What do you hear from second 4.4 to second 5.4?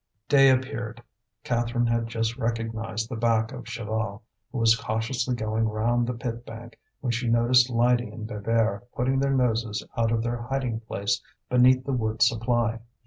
who was cautiously